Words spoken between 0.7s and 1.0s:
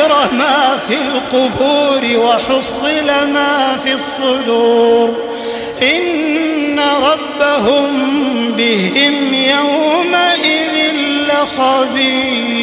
في